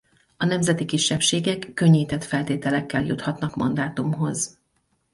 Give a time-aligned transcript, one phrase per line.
[0.37, 4.57] A nemzeti kisebbségek könnyített feltételekkel juthatnak mandátumhoz.